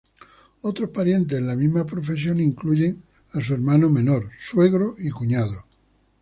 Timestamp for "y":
4.97-5.11